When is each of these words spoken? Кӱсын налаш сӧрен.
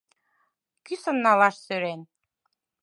Кӱсын 0.85 1.17
налаш 1.25 1.55
сӧрен. 1.65 2.01